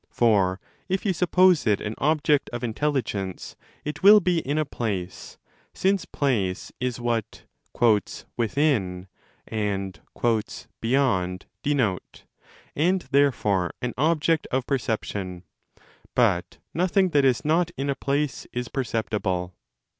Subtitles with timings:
[0.09, 0.59] For
[0.89, 3.55] if you suppose it an object of intelligence,
[3.85, 5.37] it will be in a place—
[5.75, 7.43] since place is what
[8.35, 9.07] 'within'
[9.47, 9.99] and
[10.81, 15.43] 'beyond' denote—and therefore an object of perception.
[16.15, 19.53] But nothing that is not in a place is perceptible.'